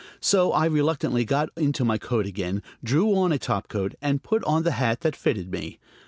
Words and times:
So 0.19 0.51
I 0.51 0.65
reluctantly 0.65 1.25
got 1.25 1.49
into 1.55 1.85
my 1.85 1.99
coat 1.99 2.25
again, 2.25 2.63
drew 2.83 3.15
on 3.15 3.31
a 3.31 3.37
topcoat, 3.37 3.93
and 4.01 4.23
put 4.23 4.43
on 4.45 4.63
the 4.63 4.71
hat 4.71 5.01
that 5.01 5.15
fitted 5.15 5.51
me. 5.51 5.77